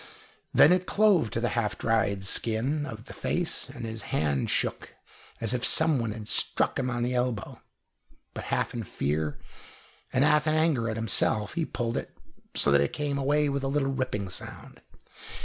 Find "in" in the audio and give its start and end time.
8.73-8.81, 10.47-10.55